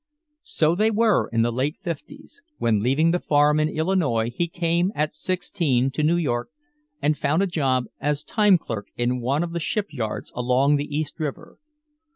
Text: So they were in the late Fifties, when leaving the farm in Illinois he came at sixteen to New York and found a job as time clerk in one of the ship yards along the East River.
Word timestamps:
So 0.49 0.73
they 0.73 0.89
were 0.89 1.27
in 1.31 1.43
the 1.43 1.51
late 1.51 1.77
Fifties, 1.83 2.41
when 2.57 2.81
leaving 2.81 3.11
the 3.11 3.19
farm 3.19 3.59
in 3.59 3.69
Illinois 3.69 4.31
he 4.35 4.47
came 4.47 4.91
at 4.95 5.13
sixteen 5.13 5.91
to 5.91 6.01
New 6.01 6.15
York 6.15 6.49
and 7.03 7.15
found 7.15 7.43
a 7.43 7.45
job 7.45 7.85
as 7.99 8.23
time 8.23 8.57
clerk 8.57 8.87
in 8.97 9.21
one 9.21 9.43
of 9.43 9.51
the 9.51 9.59
ship 9.59 9.93
yards 9.93 10.31
along 10.35 10.77
the 10.77 10.85
East 10.97 11.19
River. 11.19 11.59